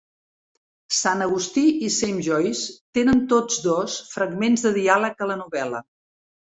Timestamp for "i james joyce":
1.73-2.75